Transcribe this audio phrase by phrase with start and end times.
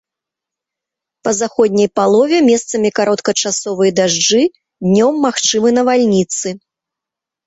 [1.25, 4.41] Па заходняй палове месцамі кароткачасовыя дажджы,
[4.87, 6.47] днём магчымы навальніцы.